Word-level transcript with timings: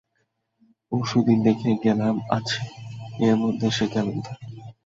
পরশু 0.87 1.17
দিন 1.27 1.39
দেখে 1.47 1.71
গেলাম 1.83 2.15
আছে, 2.29 2.61
এর 3.19 3.35
মধ্যে 3.35 3.67
সে 3.71 3.85
গেল 3.93 4.07
কোথায়? 4.15 4.41